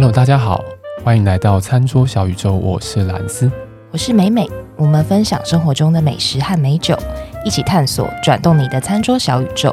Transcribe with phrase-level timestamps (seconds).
[0.00, 0.64] Hello，大家好，
[1.04, 3.52] 欢迎来到餐桌小宇宙，我是兰斯，
[3.90, 6.96] 我是美美，我们分享生活中的美食和美酒，
[7.44, 9.70] 一起探索转动你的餐桌小宇宙。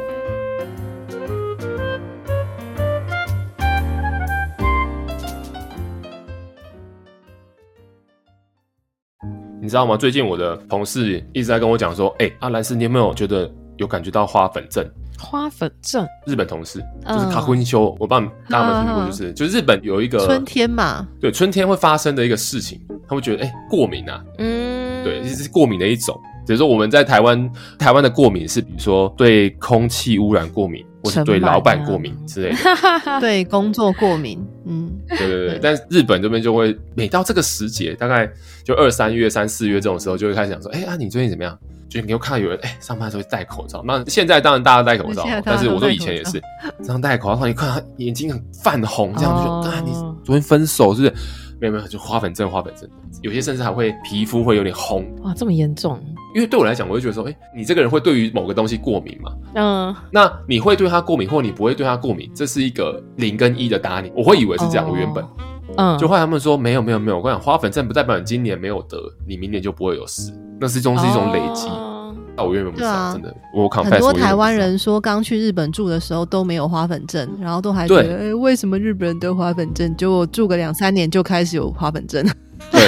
[9.62, 9.96] 你知道吗？
[9.96, 14.86] 最近我的同事一直在跟我讲说，哎、欸，阿兰斯，你有没有觉得有感觉到花粉症？
[15.18, 19.06] 花粉症，日本同事就是卡婚修，我帮大家有没有听过？
[19.06, 26.18] 就是就是日本有一个春天嘛，对，春天会发生的一个事情，他会觉得哎、欸，过敏啊，嗯，对，这是过敏的一种。
[26.46, 32.56] 比如说我们在台湾，台湾的过敏是比如说对空气污染过敏，或是对老板过敏之类的，
[33.20, 35.60] 对工作过敏，嗯，对对对。
[35.62, 38.26] 但是日本这边就会每到这个时节，大概
[38.64, 41.58] 就二三月、三四月这种时候，就会开始讲说，哎、欸、啊，你最近怎么样？
[41.88, 43.82] 就你又看到有人哎、欸，上班的时候戴口罩。
[43.84, 46.40] 那现在当然大家戴口罩，但是我说以前也是
[46.82, 47.46] 这样戴口罩。
[47.46, 49.92] 你看他眼睛很泛红，这样就说啊，你
[50.24, 51.14] 昨天分手是不是？
[51.60, 52.88] 没有没有，就花粉症，花粉症。
[53.20, 55.04] 有些甚至还会皮肤会有点红。
[55.22, 55.98] 哇，这么严重？
[56.32, 59.32] 因为对我来讲，我就觉得说，哎、欸，你这个人会对于某个东西过敏嘛？
[59.56, 59.96] 嗯。
[60.12, 64.08] 那你会对它过敏，或你不会对它过敏，这是一个零跟一的答案。
[64.14, 65.24] 我会以为是这样，我原本。
[65.76, 65.98] 嗯。
[65.98, 68.96] 就后来他们说没有没有没有，我跟你讲，花粉症不代表你今年没有得，
[69.26, 70.32] 你明年就不会有事。
[70.60, 71.68] 那是一种是一种累积，
[72.38, 73.34] 那、oh, 我原本不知道，啊、真的。
[73.52, 79.92] 我很多台湾人说，刚去日本住的时候都没有花粉症，然后都还觉得，为什么日本人得花粉症？
[79.96, 82.24] 结果住个两三年就开始有花粉症。
[82.70, 82.80] 对，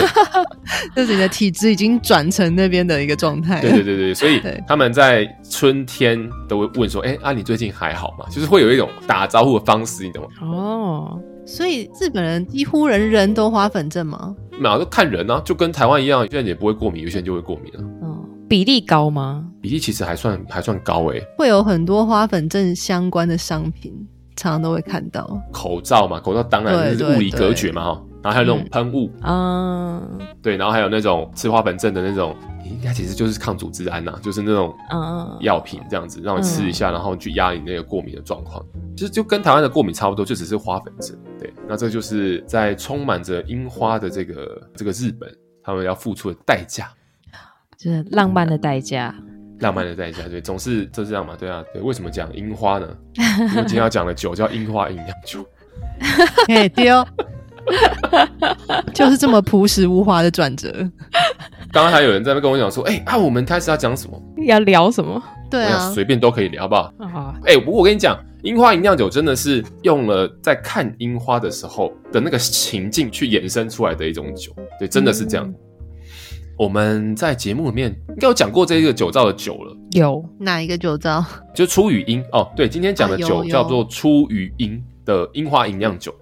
[0.94, 3.60] 就是你的体质已经转成那边的一个状态。
[3.60, 8.26] 对对对对，所以他们在春天都会问说，哎、欸，啊，你最近还好吗？
[8.30, 10.30] 就是会有一种打招呼的方式，你懂吗？
[10.42, 11.08] 哦。
[11.10, 11.20] Oh.
[11.46, 14.36] 所以日本人几乎人人都花粉症吗？
[14.60, 17.80] 没有，都看人啊，就跟台湾一样，有些人也不会过敏，有些人就会过敏啊。
[18.02, 18.19] 嗯，
[18.50, 19.46] 比例高吗？
[19.62, 21.26] 比例其实还算还算高诶、欸。
[21.38, 23.94] 会有很多花粉症相关的商品，
[24.34, 25.40] 常常都会看到。
[25.52, 28.02] 口罩嘛，口罩当然就是物理隔绝嘛哈。
[28.24, 32.34] 然后还有那种喷雾啊，嗯、对，然后还有那种吃花粉症的那种。
[32.64, 34.72] 应该其实就是抗组织胺呐、啊，就是那种
[35.40, 38.64] 药品这样子，让你吃一下，然后去压你那个过敏的状况。
[38.96, 41.16] 其实就跟台湾的过敏差不多，就只是花粉症。
[41.38, 46.90] 对，那这就是在充满着樱花的这个这个日本，他们要付出的代价，
[47.82, 49.14] 就是浪漫的代价。
[49.60, 51.34] 浪漫的代价，对，总是就这样嘛。
[51.38, 52.86] 对啊，对，为什么讲樱花呢？
[53.14, 55.42] 因为今天要讲的酒叫樱花吟酿酒。
[56.46, 57.02] 嘿，丢，
[58.92, 60.70] 就是这么朴实无华的转折。
[61.72, 64.22] 刚刚还有人在那跟我讲说，哎、欸、啊，我们开始要讲什么？
[64.46, 65.22] 要聊什么？
[65.50, 66.92] 对啊，随便都可以聊，好不好？
[67.08, 67.34] 好。
[67.46, 75.46] 哎，不过我跟你讲，樱花银酿酒真的是用了在看樱花的时候的那个情境去衍生出来的一种酒，对，真的是这样。
[75.46, 75.54] 嗯、
[76.60, 81.24] 我们在节目里面应该有讲过这一个酒造的酒了，有哪一个酒造？
[81.54, 86.14] 就出羽樱哦，对，今天讲的酒叫做出羽樱的樱花吟酿酒。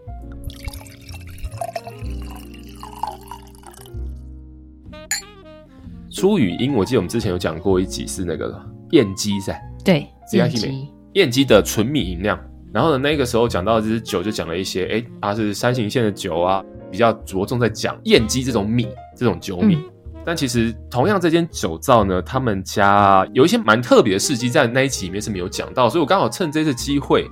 [6.09, 12.39] 出羽樱，我记得我们之前有讲过一集是那个燕姬噻，对，燕姬，燕姬的纯米吟酿。
[12.73, 19.75] 然后呢，那个时候讲到这支酒，就讲了一些，哎，它是山形县的酒啊，比较着重在讲燕姬这种米，这种酒米。
[19.75, 19.85] 嗯、
[20.29, 27.27] 但其实同样这间酒造呢，他们家有一些蛮特别的事迹，在那一集里面是没有讲到，所以我刚好趁这次机会，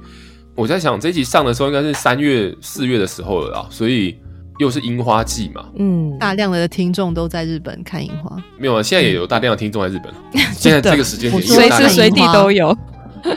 [0.55, 4.19] 我在想这一集上的时候应该是三月、四月的时候了啊，所以。
[4.59, 12.75] 又是樱花季嘛，嗯，大量的听众都在日本看樱花，没有啊，现在也有大量的听众在日本，嗯、现在这个时间点随时随地都有。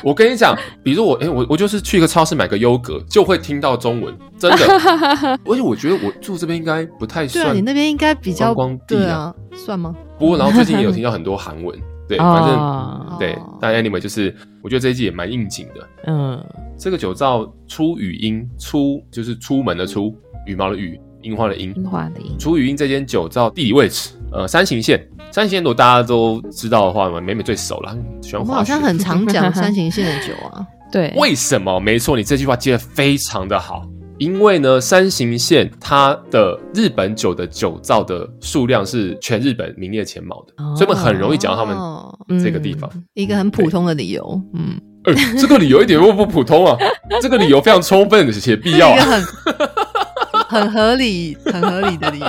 [0.03, 4.57] 我跟你讲，比如我，哎、欸，我我就是去一个超市买个优格，就会听到中文，真的。
[5.45, 9.95] 而且我觉得我住这边应该不太算，你那边应该比较光地啊，算吗？
[10.17, 15.87] 不过，然后最近也有听到很多韩文，对，反正、哦、对，但 anyway 就是，我觉得这一季也蛮应景的。
[16.07, 16.43] 嗯，
[16.77, 20.13] 这个酒造出语音，出就是出门的出，
[20.45, 20.99] 羽毛的羽。
[21.21, 22.39] 樱花的樱，樱花的樱。
[22.39, 25.05] 出语音这间酒造地理位置，呃，山形县。
[25.31, 27.95] 山形县如果大家都知道的话嘛，美美最熟了。
[28.21, 28.51] 喜欢滑雪。
[28.51, 30.65] 我好像很常讲山形县的酒啊。
[30.91, 31.13] 对。
[31.17, 31.79] 为什么？
[31.79, 33.83] 没错，你这句话接的非常的好。
[34.17, 42.89] 因为呢，山形县它的日本酒的酒造的数量是全日本名列前茅的，哦、所以我们很容易讲到他们这个地方。
[42.93, 44.41] 嗯、一个很普通的理由。
[44.53, 44.79] 对嗯。
[45.05, 46.77] 欸、这个理由一点都不普通啊！
[47.21, 49.05] 这个理由非常充分且必要啊。
[50.49, 52.27] 很合理，很合理的理由。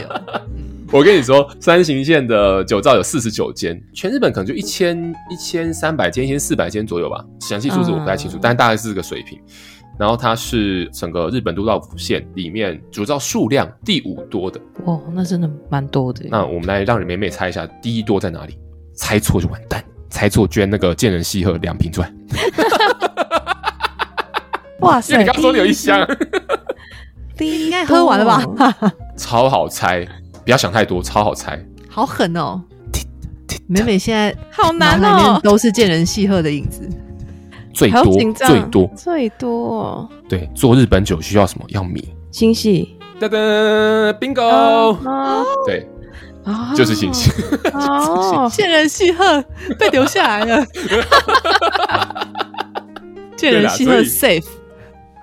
[0.92, 7.25] 我跟你说，山形县的酒造有四十九间，全日本可能就一千一千三百间、一千四百间左右吧。
[7.38, 9.40] 详细数字我不太清楚，嗯、但大概是这个水平。
[9.96, 14.60] 然后它是整个日本都道府县里面酒造数量第五多的。
[14.84, 16.26] 哦，那真的蛮多的。
[16.28, 18.58] 那我们来让你美美猜一下，第一多在哪里？
[18.94, 22.12] 猜错就完蛋，猜错捐那个见人西鹤两瓶赚。
[24.81, 25.12] 哇塞！
[25.12, 26.04] 因为你刚刚说你有一箱。
[27.36, 28.43] 第一应该喝完了吧？
[29.16, 30.04] 超好猜，
[30.50, 31.64] 不要想太多，超好猜。
[31.88, 32.61] 好狠哦！
[33.69, 36.91] 美美现在好难哦，都是见人戏鹤的影子，
[37.73, 38.02] 最多
[38.35, 40.11] 最多最多。
[40.29, 41.64] 对，做日本酒需要什么？
[41.69, 42.08] 要米。
[42.32, 42.99] 星系。
[43.20, 44.97] 噔噔，bingo！
[45.64, 45.88] 对，
[46.75, 47.31] 就是新潟。
[47.73, 49.44] 哦， 见人戏鹤
[49.79, 50.67] 被留下来了。
[53.38, 54.46] 见人戏鹤 safe。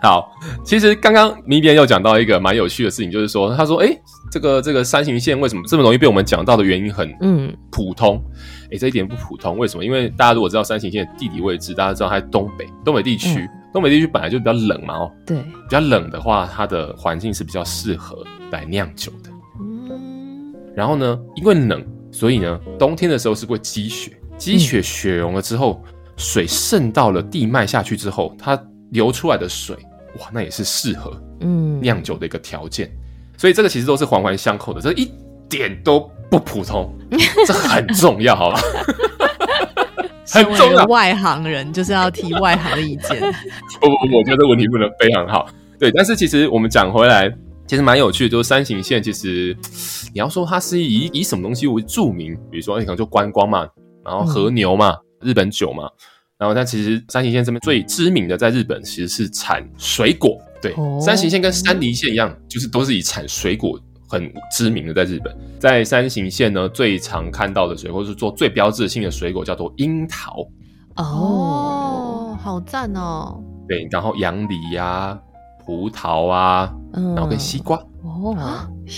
[0.02, 0.32] 好，
[0.64, 3.90] 其实刚刚迷边又讲到一个蛮有趣的事情，就是说，他说，哎，
[4.32, 7.56] 这个这个山形县为什么这么容易被我们讲到的原因很嗯。
[7.72, 8.20] 普通，
[8.72, 9.86] 哎，这一点不普通，为什么？
[9.86, 19.30] 因为大家如果知道山形县的地理位置，大家知道它在东北，东北地区，嗯、东北地区本来就比较冷嘛，哦，对，比较冷的话，它的环境是比较适合来酿酒的。
[19.60, 28.60] 嗯，然后呢，因为冷，所以呢，冬天的时候是会积雪，积雪雪融了之后，嗯、水渗到了地脉下去之后，它
[28.90, 29.76] 流出来的水。
[30.20, 31.80] 哇，那也是适合嗯。
[31.80, 32.98] 酿酒的一个条件，嗯、
[33.38, 35.12] 所以这个其实都是环环相扣的，这一
[35.48, 36.00] 点都
[36.30, 36.94] 不普通，
[37.46, 38.60] 这很重要，好吧？
[40.30, 40.84] 很重要。
[40.86, 43.20] 外行人就是要提外行的意见。
[43.80, 45.48] 不不不，我觉得这问题问的非常好。
[45.80, 47.32] 对，但是其实我们讲回来，
[47.66, 49.56] 其实蛮有趣的，就是山形县，其实
[50.14, 53.68] 你要说它是以以什么东西为著名，比如说你可能就观光嘛，
[54.04, 55.90] 然后和牛嘛，嗯、日本酒嘛。
[56.38, 60.40] 然后，但其实山形县这边最知名的，在日本其实是产水果。
[60.62, 64.94] 对，哦、山形县跟山梨县一样，就是都是以产水果很知名的。
[64.94, 70.48] 在日本，在山形县呢，最常看到的水果，是做最标志性的水果，叫做樱桃。
[70.96, 73.40] 哦，好赞哦！
[73.68, 75.20] 对，然后杨梨呀、啊、
[75.64, 77.78] 葡萄啊，嗯、然后跟西瓜。
[78.04, 78.36] 哦，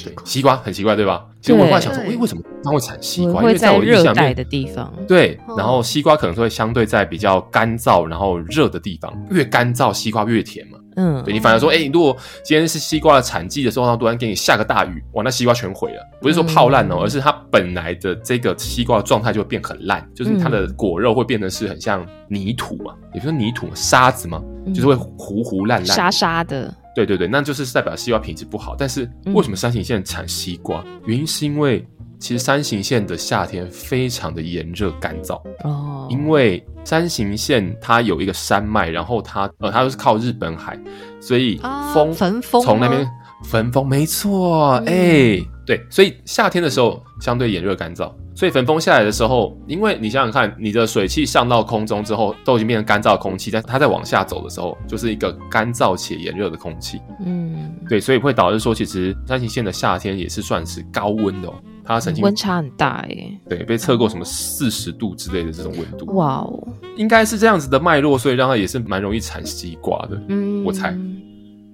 [0.04, 1.26] 对，西瓜很奇怪，对吧？
[1.42, 3.42] 其实我会想说，哎，为什么它会产西瓜？
[3.42, 10.78] 因为在我印象里的地方，对，然后西瓜可能会相对在比较干燥然后热的地方，越干燥西瓜越甜嘛。
[10.96, 16.06] 嗯，对，你反而说，哎，如果今天是西瓜的产季的时候，它突然给你下个大雨，哇，那西瓜全毁了。
[16.22, 24.42] 不是说泡烂哦，而是它本来的这个西瓜的状态就会变很烂，就是它的果肉会变得是很像泥土嘛，也不是泥土沙子嘛，
[24.74, 26.74] 就是会糊糊烂烂、沙沙的。
[26.96, 28.76] 对对对，那就是代表西瓜品质不好。
[28.78, 30.82] 但是为什么山形县产西瓜？
[30.86, 31.86] 嗯、原因是因为
[32.20, 36.08] 其实山形县的夏天非常的炎热干燥哦。
[36.10, 40.78] 因为山形县它有一个山脉，然后它呃它又是靠日本海，
[41.22, 41.60] 所以
[41.94, 43.08] 风从那边
[43.44, 48.12] 焚风，没错，哎、嗯，对，所以夏天的时候相对炎热干燥。
[48.36, 57.02] 所以焚风下来的时候，因为你想想看，你的水汽上到空中之后，都已经变成干燥的空气，但它在往下走的时候，就是一个干燥且炎热的空气。
[57.26, 61.54] 嗯，对，所以会导致说，其实山形县的夏天也是算是高温的哦。
[61.84, 63.30] 它曾经温差很大耶。
[63.50, 66.06] 对，被测过什么四十度之类的这种温度。
[66.16, 66.66] 哇哦，
[66.96, 70.22] 应该是这样子的脉络，所以让它也是蛮容易产西瓜的。
[70.30, 70.98] 嗯，我猜。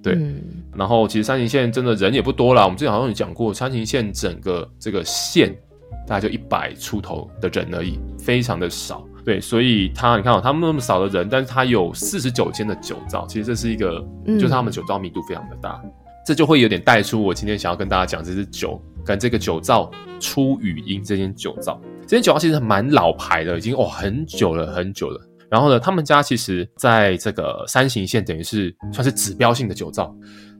[0.02, 0.42] 对，嗯、
[0.76, 2.64] 然后其实山形县真的人也不多啦。
[2.64, 5.56] 我们之前好像有讲过，山形县整个这个县。
[6.08, 9.04] 大概就一百出头的人而已，非常的少。
[9.24, 15.82] 对，所以他你看哦，他们那么少的人，但是他有四十九间的酒造，其实这是一个，就是他们酒造密度非常的大，
[16.24, 19.90] 这就会有点带出我今天想要跟大家讲这支酒跟这个酒造
[20.20, 25.20] 出语音这间酒造，这间酒造其实蛮老牌的，已经哦很久了很久了。
[25.50, 30.14] 然后呢，他们家其实在这个山形县等于是算是指标性的酒造，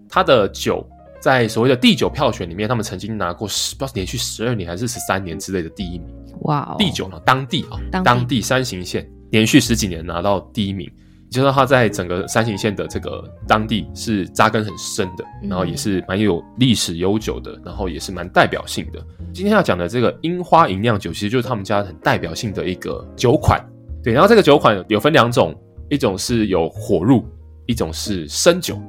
[0.08, 0.86] 他的酒。
[1.18, 6.06] 在所谓的第九票选里面，他们曾经拿过十，不知道连续十二年还是十三年之类的第一名。
[6.42, 19.04] 哇 Wow，第九呢，当地啊，当地，当地山形县连续十几年拿到第一名，也就是说他在整个山形县的这个当地是扎根很深的，然后也是蛮有历史悠久的，然后也是蛮代表性的。
[19.32, 23.60] 今天要讲的这个樱花吟酿酒，其实就是他们家很代表性的一个酒款。
[24.04, 25.52] 对，然后这个酒款有分两种，
[25.88, 27.26] 一种是有火入，
[27.64, 28.80] 一种是生酒。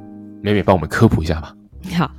[0.41, 1.53] 美美帮我们科普一下吧。
[1.95, 2.11] 好，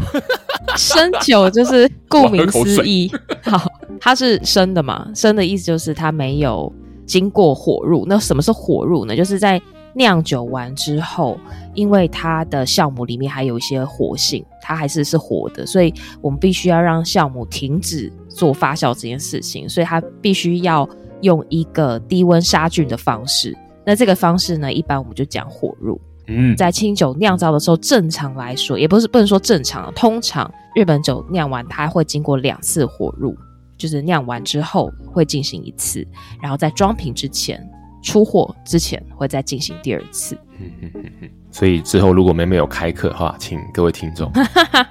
[0.76, 3.10] 生酒就是顾名思义，
[3.44, 5.10] 好，它是生的嘛？
[5.14, 6.72] 生的意思就是它没有
[7.06, 8.04] 经过火入。
[8.06, 9.16] 那什么是火入呢？
[9.16, 9.60] 就是在
[9.94, 11.38] 酿酒完之后，
[11.74, 20.88] 因为它的酵母里面还有一些活性，它还是是活的，所以我们必须要让酵母停止做发酵这件事情，所以它必须要
[21.22, 23.56] 用一个低温杀菌的方式。
[23.86, 25.98] 那这个方式呢，一般我们就讲火入。
[26.28, 33.36] 嗯，在清酒酿造的时候，正常来说也不是不能说正常，通常日本酒酿完它会经过两次火入，
[33.78, 36.06] 就是酿完之后会进行一次，
[36.42, 37.64] 然后在装瓶之前
[38.02, 40.36] 出货之前会再进行第二次。
[40.58, 41.30] 嗯嗯嗯嗯。
[41.50, 44.30] 所以之后如果妹妹有开课的话，请各位听众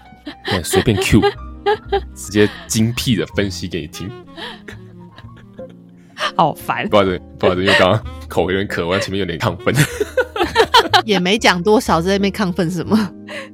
[0.64, 1.22] 随便 Q，
[2.16, 4.10] 直接精辟的分析给你听。
[6.36, 9.74] 好烦，不好意思，不好意思，因为刚刚口有点渴，我前面有点亢奋。
[11.06, 12.98] 也没讲多少，在那边亢奋什么？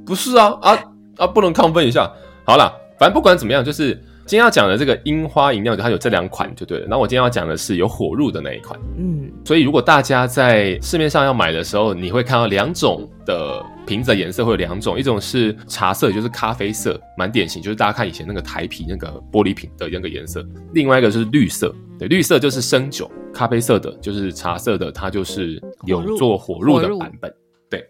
[0.06, 0.78] 不是啊啊
[1.18, 1.28] 啊！
[1.28, 2.10] 不能亢奋一下。
[2.46, 4.02] 好啦，反正不管怎么样，就是
[4.32, 6.88] 今天要讲的这个樱花饮料酒，它有这两款就对了。
[6.90, 8.80] 那我今天要讲的是有火入的那一款。
[8.98, 20.42] 嗯，所以如果大家在市面上要买的时候，你会看到两种的瓶子的颜色会有两种，一种是茶色，就是咖啡色，蛮典型，就是大家看以前那个台啤那个玻璃瓶的那个颜色。
[20.74, 27.30] 另外一个是绿色，对，绿色就是生酒，咖啡色的就是茶色的，它就是有做火入的版本。
[27.70, 27.86] 对，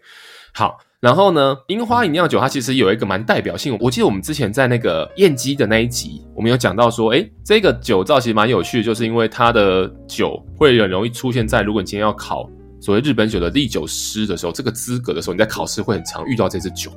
[0.52, 0.76] 好。
[1.02, 3.76] 然后呢，樱花饮料酒它其实有一个蛮代表性。
[3.80, 12.48] 我记得我们之前在那个燕姬的那一集，我们有讲到说，哎，这个酒造其实蛮有趣的，就是因为它的酒会很容易出现在如果你今天要考
[12.80, 16.92] 所谓日本酒的立酒师的时候，这个资格的时候，你在考试会很常遇到这支酒，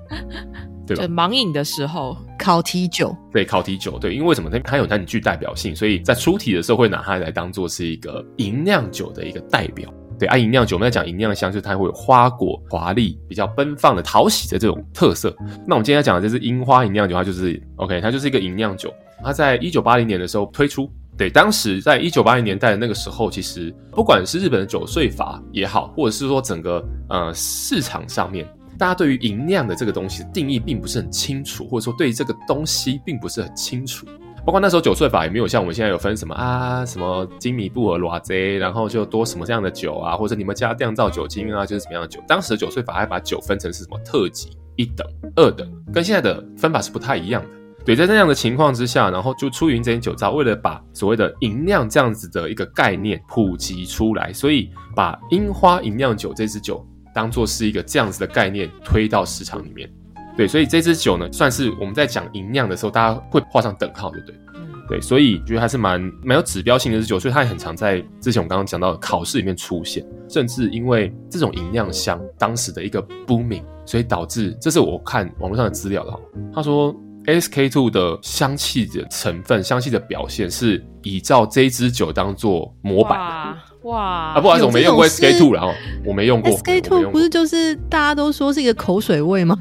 [0.85, 1.01] 对吧？
[1.01, 4.51] 就盲饮的时候，考题酒，对，考题酒，对，因为为什么？
[4.51, 9.91] 它它有它很具代表性，所以在出题的时候会拿它来当做是一个银酿酒的一个代表。
[10.17, 15.35] 对，啊，吟酿酒，我们在讲吟酿香，就是它会有花果、华丽、比较奔放的讨喜的这种特色。
[15.67, 18.93] 那我们今天要讲的这支樱花吟酿酒，它就是 OK，它就是一个吟酿酒。
[19.23, 20.89] 它在一九八零年的时候推出。
[21.17, 28.45] 对，当时在一九八零年代的那个时候，其实不管是日本的酒税法也好，或者是说整个呃市场上面，
[28.77, 34.05] 大家对于吟酿的这个东西的定义并不是很清楚，或者说对于这个东西并不是很清楚。
[34.45, 42.21] 包括那时候酒税法也没有像我们现在有分什么啊，什么金米步合偌济，然后就多什么这样的酒啊，或者你们加酿造酒精啊，就是什么样的酒。
[42.27, 47.49] 当时的酒税法还把酒分成是什么特级、一等、二等，跟现在的分法是不太一样的。
[47.83, 56.85] 对，在这样的情况之下，然后就出云这间酒造为了把所谓的银酿这样子的一个概念普及出来，所以把樱花银酿酒这支酒
[57.15, 59.91] 当做是一个这样子的概念推到市场里面。
[60.37, 64.35] 对，所以这支酒呢，算是我们在讲吟酿的时候，大家会画上等号，对不对？
[64.55, 76.19] 嗯，对，所以觉得还是蛮蛮有指标性的这支酒，所以它也很常在之前我刚刚讲到的考试里面出现，甚至因为这种银酿香当时的一个 booming，所以导致这是我看网络上的资料的哈，
[76.53, 76.93] 他说
[77.25, 83.89] SK two 的香气的成分、香气的表现是依照这支酒当做模板的。
[83.89, 85.71] 哇啊，不好意思，我没用过 SK two 然后
[86.03, 89.57] 我没用过 SK two 不是就是大家都说是一个口水味吗？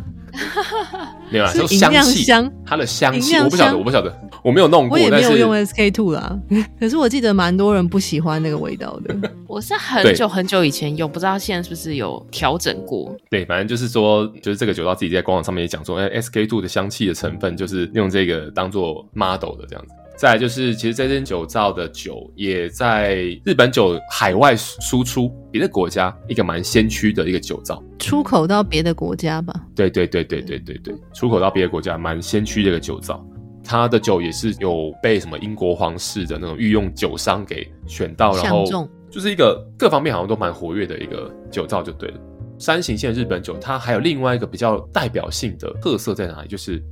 [1.30, 2.32] 没有啊，是香气，
[2.66, 4.12] 它的香气，我不晓得，我不晓得，
[4.42, 6.38] 我没有弄过，我也没有用 SK two 啦。
[6.78, 9.14] 可是我记得蛮多人不喜欢那个味道的。
[9.46, 13.14] 我是很久很久以前用，不知道现在是不是有调整过。
[13.30, 19.94] 对，反正就是说，就是这个酒造自己在官网上面也讲说，哎，SK two 的香气的成分就是用这个当做 model 的这样子。
[20.16, 29.52] 再来就是，其实这间酒造的酒也在日本酒海外输出别的国家一个蛮先驱的一个酒造，出口到别的国家吧？
[29.74, 33.26] 对对对对对对对，出口到别的国家蛮先驱的一个酒造，
[33.64, 38.64] 他的酒也是有被什么英国皇室的那种御用酒商给选到，然后
[39.10, 42.20] 就是一个各方面好像都蛮活跃的一个酒造就对了。
[42.64, 46.48] 山形县日本酒，它还有另外一个比较代表性的特色在哪里？
[46.48, 46.82] 就是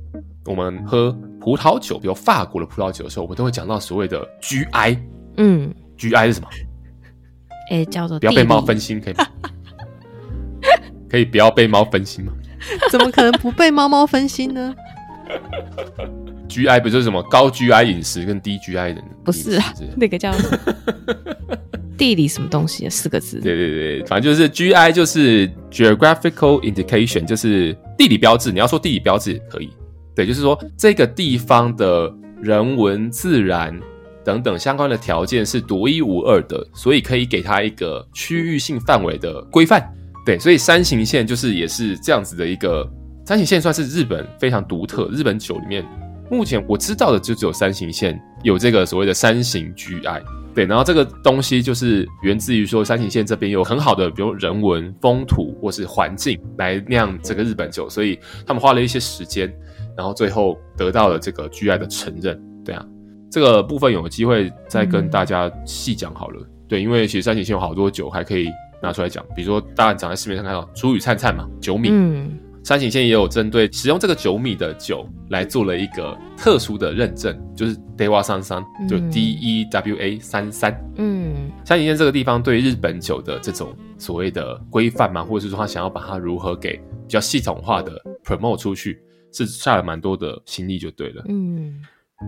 [0.45, 1.11] 我们喝
[1.41, 4.99] 葡萄酒，比如法国的葡萄酒的时候，我们都会讲到所谓的 GI。
[5.37, 6.47] 嗯，GI 是什么？
[7.71, 9.25] 哎、欸，叫做不要被猫分心，可以吗？
[11.09, 12.31] 可以不要被猫分心吗？
[12.91, 14.75] 怎么可能不被猫猫分心呢
[16.47, 19.03] ？GI 不就是什么高 GI 饮食跟低 GI 的？
[19.23, 20.31] 不是啊，那个叫。
[21.97, 22.89] 地理什么东西？
[22.89, 23.39] 四个字。
[23.39, 28.51] 对对对，反正就是 GI，就是 Geographical Indication，就是地理标志。
[28.51, 29.69] 你要说地理标志可以。
[30.15, 33.77] 对，就是说这个地方的人文、自然
[34.23, 39.91] 等等相关的条件是独一无二的，所以可以给它一个区域性范围的规范。
[40.25, 42.87] 对，所以山形县就是也是这样子的一个。
[43.25, 45.85] 山形县算是日本非常独特，日本酒里面
[46.29, 50.21] 目前我知道的就只有山形线有这个所谓的山形 GI。
[50.53, 59.51] 对，然后这个东西就是源自于说山形县这边有很好的，比如人文、风土或是环境来酿这个日本酒，所以他们花了一些时间，
[59.97, 62.39] 然后最后得到了这个 GI 的承认。
[62.63, 62.85] 对啊，
[63.31, 66.39] 这个部分有机会再跟大家细讲好了。
[66.39, 68.47] 嗯、对，因为其实山形县有好多酒还可以
[68.81, 71.89] 拿出来讲，比如说大家常在市面上看到出羽灿灿嘛，酒米。
[71.91, 80.73] 嗯山形县也有针对使用这个酒米的酒来做了一个特殊的认证，就是 Dewa 三三，就 D E W A 三三。
[80.95, 89.01] 嗯，山形县这个地方对日本酒的这种所谓的规范嘛，或者是说他想要把它如何给比较系统化的 promote 出去，
[89.33, 91.21] 是下了蛮多的心力就对了。
[91.27, 91.81] 嗯，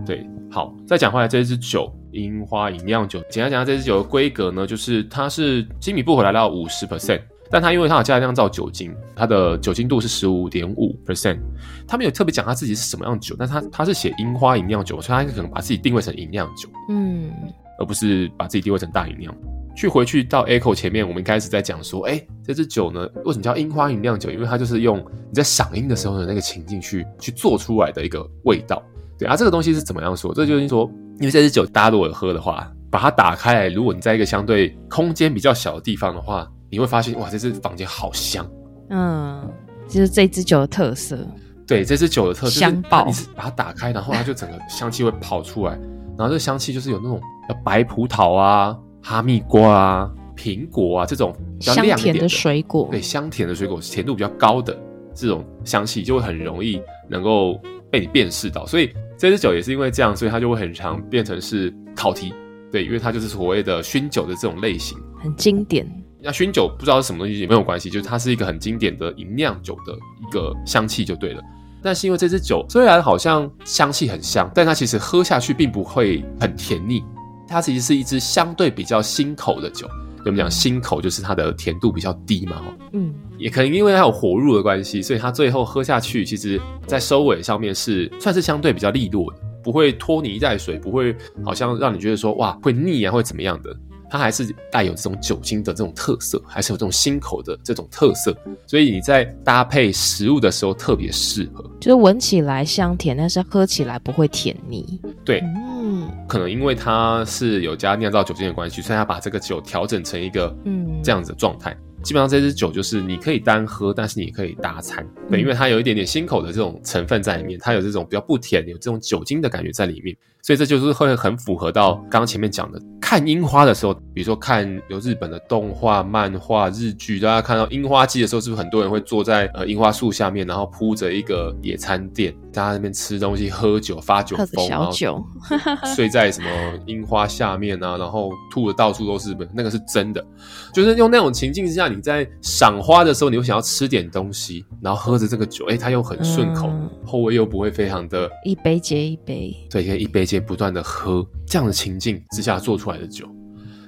[0.04, 0.26] 对。
[0.50, 7.22] 好，再讲回来这支酒，樱花吟酿酒，简单讲下这支酒的规格呢，就是它是精米步合来到五十 percent。
[7.50, 11.38] 但它因为它有加酿造酒精，它的酒精度是十五点五 percent。
[11.86, 17.30] 他没有特别讲他自己是什么样的酒，但他他是写樱花饮酿酒，所以他可能把自己定位成饮酿酒，嗯，
[17.78, 19.34] 而不是把自己定位成大饮酿。
[19.76, 24.30] 去回去到 Echo 前面，我们开始在讲说，哎，这支酒呢，为什么叫樱花饮酿酒？
[24.30, 28.82] 因为它就是用你在赏樱的时候的那个情境去去做出来的一个味道。
[29.18, 30.32] 对啊，这个东西是怎么样说？
[30.32, 38.48] 这就是说，因为这支酒大家如果喝的话，把它打开来，如果你在一个相对空间比较小的地方的话，你会发现哇，这支房间好香。
[38.90, 39.50] 嗯，
[39.88, 41.18] 就是这支酒的特色。
[41.66, 43.06] 对，这支酒的特色，香爆。
[43.06, 45.72] 你把它打开，然后它就整个香气会跑出来，
[46.16, 47.20] 然后这个香气就是有那种
[47.64, 48.76] 白葡萄啊。
[49.02, 54.76] 哈密瓜啊，苹果啊，这种比较亮甜的水果，对，香甜的水果，甜度比较高的
[55.14, 58.66] 这种香气，就会很容易能够被你辨识到。
[58.66, 62.34] 所以这支酒也是因为这样，所以它就会很常变成是考题。
[62.72, 65.88] 对，因为它就是所谓的熏酒的这种类型，很经典。
[66.22, 71.42] 那薰酒不知道是什么东西也没有关系，就是它是一个很经典的吟酿酒的一个香气就对了。
[71.82, 77.04] 但是因为这支酒虽然好像香气很香，但它其实喝下去并不会很甜腻。
[77.46, 79.86] 它其实是一支相对比较新口的酒，
[80.24, 82.60] 我们讲新口就是它的甜度比较低嘛，
[82.92, 93.70] 嗯，也可能因为它有火入的关系，所以它最后喝下去，其实在收尾上面是算是相对比较利落的，不会拖泥带水，不会好像让你觉得说哇会腻啊会怎么样的。
[94.10, 98.36] 它还是带有这种酒精的这种特色，还是有这种辛口的这种特色，
[98.66, 101.64] 所以你在搭配食物的时候特别适合。
[101.80, 105.00] 就是闻起来香甜，但是喝起来不会甜腻。
[105.24, 105.40] 对，
[105.80, 110.86] 嗯，可能因为它是有加酿造酒精的关系，所以它把这个酒调整成一个嗯。
[111.02, 111.76] 这样子的状态。
[112.02, 135.24] 基本上这支酒就是你可以单喝，但是你可以搭餐，对，因为它有一点点辛口的这种成分在里面，它有这种比较不甜，有这种酒精的感觉在里面，所以这就是会很符合到刚刚前面讲的，看樱花的时候，比如说看有日本的动画、漫画、日剧，大家看到樱花季的时候，是不是很多人会坐在呃樱花树下面，然后铺着一个野餐垫，大家在那边吃东西、喝酒、发酒疯，小酒，
[135.96, 136.48] 睡在什么
[136.86, 140.24] 樱花下面啊，然后吐的到处都是，那个是真的，
[140.72, 153.26] 就是用那种情境之下，你在赏花的时候，你会想要吃点东西，然后喝着这个酒，哎、欸，它又很顺口，嗯、后味又不会非常的，一杯接一杯，对，可以一杯接不断的喝，这样的情境之下做出来的酒，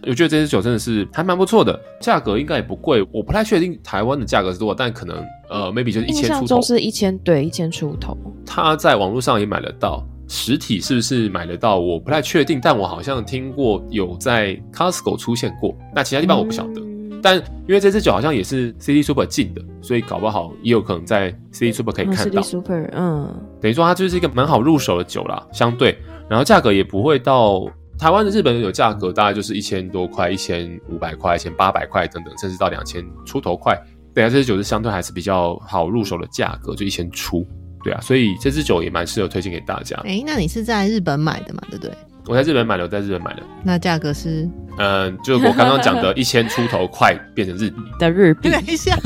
[0.07, 8.17] 我觉得这支酒真的是还蛮不错的，价格应该也不贵，我不太确定台湾的价格是多少，但可能呃，maybe 就是一千出头，都是一千，对，一千出头。
[8.47, 11.79] 他在网络上也买得到，实体是不是买得到？
[11.79, 16.81] 我不太确定，但我好像听过有在 Costco 出现过，那其他地方我不晓得。
[16.81, 16.85] 嗯
[17.21, 22.41] 但因为这支酒好像也是 City Super 进的，所以搞不好也有可能在 City Super 可以看到。
[22.41, 23.29] City Super，嗯，
[23.61, 27.67] 等于说它就是一个蛮好入手的酒啦，相对，然后价格也不会到
[27.99, 33.77] 台湾的日本有价格，大概就是一千多块、一千五百块、一千八百块等等，甚至到两千出头块。
[34.15, 37.47] 对啊，这支酒是相对还是比较好入手的价格，就一千出。
[37.83, 39.97] 对啊，所以这支酒也蛮适合推荐给大家。
[40.05, 41.63] 哎，那你是在日本买的嘛？
[41.71, 41.93] 对不对？
[42.27, 43.43] 我在日本买的，我在日本买的。
[43.63, 44.47] 那价格是？
[44.77, 48.51] 嗯，就我刚刚讲的一千出头块变成日币的日币。
[48.51, 48.97] 等一下，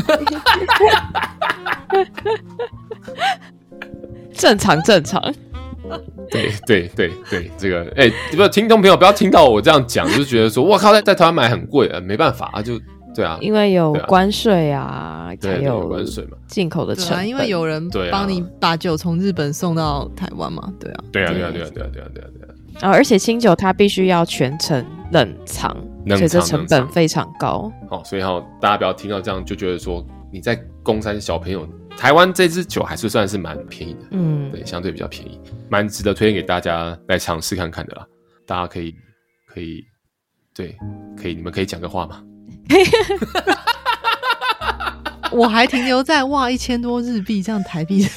[4.34, 5.22] 正常正常。
[6.30, 12.78] 对对对对，这个哎，不要听众朋友不要听到我这样讲，就是觉得说，我靠，在在台湾买很贵，没办法啊，就
[13.14, 22.28] 对啊，因为有关税啊，对，有关税嘛，进口的成本，因为有人帮你把酒从日本送到台湾嘛，对啊，对啊，对啊，对啊，对啊，对啊，对啊。
[22.80, 25.76] 啊、哦，而且清酒它必须要全程冷藏，
[26.08, 27.70] 所以这成本非常高。
[27.90, 31.68] 好，所以哈，大家不要听到这样就觉得说你在供三小朋友。
[31.96, 38.04] 台湾这支酒还是算是蛮便宜的，嗯，对，相对比较便宜，蛮值得推荐给大家来尝试看看的啦。
[38.46, 38.94] 大家可以，
[39.46, 39.84] 可以，
[40.54, 40.76] 对，
[41.16, 42.22] 可以，你们可以讲个话吗？
[45.30, 48.06] 我还停留在哇，一千多日币这样台币。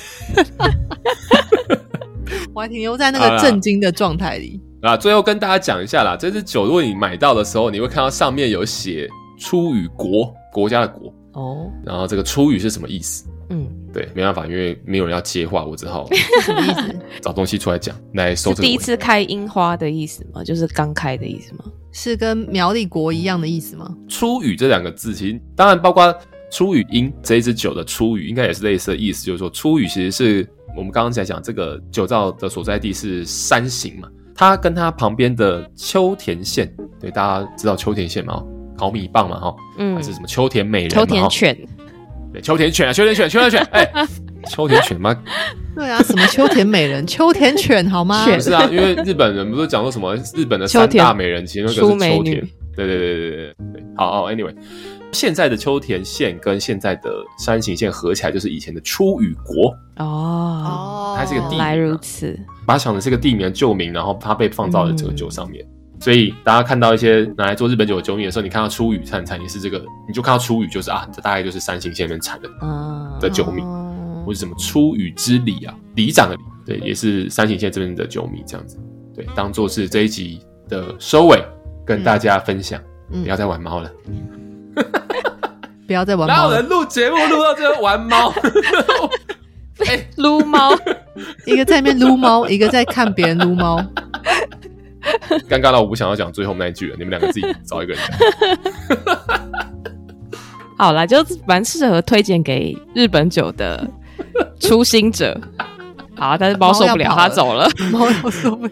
[2.54, 4.98] 我还停留在那个震惊的状态里啊！
[4.98, 9.08] 最后跟大家讲一下啦，这支酒如果你买到的时候，你会看到上面有写
[9.40, 11.71] “出于国”国家的国哦。
[11.86, 13.26] 然后这个“出羽”是什么意思？
[13.50, 16.08] 嗯，对，没办法，因为没有人要接话，我只好
[16.41, 16.95] 什么意思？
[17.21, 18.56] 找东西出来讲来收。
[18.56, 20.43] 是第一次开樱花的意思吗？
[20.43, 21.65] 就是刚开的意思吗？
[21.91, 26.13] 是跟苗栗国一样的意思吗？“出羽”这两个字，其实当然包括
[26.52, 30.48] “出羽樱”这一支酒的“出羽”，应该也是类似的意思，就是说“出羽”其实是。
[30.78, 36.69] 我们刚刚在讲这个酒造的所在地是山形嘛，它跟它旁边的秋田县，
[37.00, 38.43] 对，大家知道秋田县吗？
[38.78, 41.58] 烤米棒嘛，哈，嗯，还是什么秋田美人，秋田犬，
[42.34, 44.08] 对，秋田犬啊，秋田犬，秋田犬， 哎、欸，
[44.50, 45.16] 秋田犬吗？
[45.76, 48.26] 对啊，什么秋田美人， 秋田犬好吗？
[48.26, 54.54] 不是啊，因为日本人不是讲说什么日本的三大美人，其中一个是秋田，对对对对对对，好哦，anyway。
[55.12, 57.10] 现在的秋田县跟现在的
[57.40, 59.74] 山形县合起来，就是以前的出羽国。
[60.04, 65.75] 哦，它是一个地名，啊，来如此，把它想的是一个地名的旧名，然后它被放到了这个酒上面，嗯，
[66.06, 73.63] 所以大家看到一些拿来做日本酒的酒米的时候，你看到初雨产产，你是这个，你就看到初雨就是啊，这大概就是三星县那边产的、嗯、的酒米，
[74.24, 78.78] 或者什么初雨之里啊，里长的里，对，也是三星县这边的酒米这样子，
[79.15, 80.39] 对，当做是这一集
[80.70, 81.44] 的收尾，
[81.84, 82.80] 跟大家分享，
[83.12, 83.89] 嗯、不要再玩猫了，
[85.88, 88.32] 不要再玩猫，哪有人录节目录到这玩猫？
[89.88, 90.72] 哎， 撸猫，
[91.48, 93.84] 一个在那边撸猫，一个在看别人撸猫，
[95.50, 96.96] 尴尬到我不想要讲最后那一句了。
[96.98, 98.18] 你们两个自己找一个人讲。
[100.78, 103.88] 好啦，就蛮适合推荐给日本酒的
[104.60, 105.40] 初心者。
[106.18, 108.72] 好，但是猫受不了， 它走了，猫要受不了。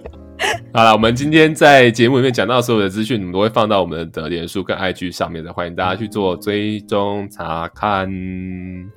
[0.75, 8.09] 好了我们今天在节目里面讲到所有的资讯我们都会放到我们的连书跟 ig 上面的欢迎大家去做追踪查看。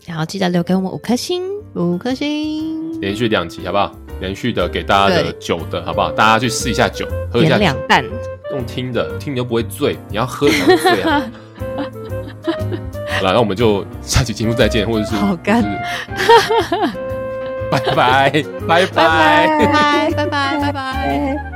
[0.06, 1.42] 然后记得留给我们五颗星
[1.74, 2.98] 五颗星。
[3.00, 3.92] 连续两集好不好？
[4.20, 6.10] 连续的给大家的酒的好不好？
[6.12, 8.02] 大家去试一下酒喝一下两半
[8.52, 11.22] 用听的听你又不会醉你要喝才醉啊？
[13.20, 15.62] 好了那我们就下期节目再见或者是好干。
[17.70, 18.30] 拜拜
[18.66, 21.55] 拜拜拜拜拜拜。